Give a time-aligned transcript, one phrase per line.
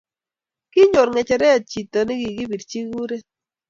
[0.71, 3.25] Kinyor ngecheret chito nikikabirchi kuret